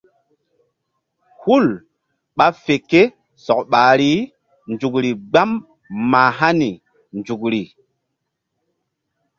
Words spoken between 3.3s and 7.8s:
sɔk ɓahri nzukri gbam mah hani nzukri.